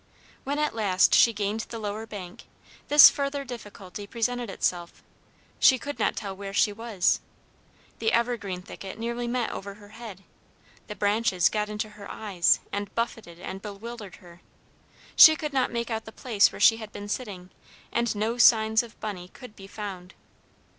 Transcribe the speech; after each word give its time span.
When 0.45 0.57
at 0.57 0.73
last 0.73 1.13
she 1.13 1.31
gained 1.31 1.59
the 1.69 1.77
lower 1.77 2.07
bank, 2.07 2.45
this 2.87 3.07
further 3.11 3.43
difficulty 3.45 4.07
presented 4.07 4.49
itself: 4.49 5.03
she 5.59 5.77
could 5.77 5.99
not 5.99 6.15
tell 6.15 6.35
where 6.35 6.53
she 6.55 6.73
was. 6.73 7.19
The 7.99 8.11
evergreen 8.11 8.63
thicket 8.63 8.97
nearly 8.97 9.27
met 9.27 9.51
over 9.51 9.75
her 9.75 9.89
head, 9.89 10.23
the 10.87 10.95
branches 10.95 11.49
got 11.49 11.69
into 11.69 11.89
her 11.89 12.09
eyes, 12.09 12.59
and 12.71 12.95
buffeted 12.95 13.37
and 13.39 13.61
bewildered 13.61 14.15
her. 14.15 14.41
She 15.15 15.35
could 15.35 15.53
not 15.53 15.69
make 15.71 15.91
out 15.91 16.05
the 16.05 16.11
place 16.11 16.51
where 16.51 16.59
she 16.59 16.77
had 16.77 16.91
been 16.91 17.07
sitting, 17.07 17.51
and 17.91 18.15
no 18.15 18.39
signs 18.39 18.81
of 18.81 18.99
Bunny 19.01 19.27
could 19.27 19.55
be 19.55 19.67
found. 19.67 20.15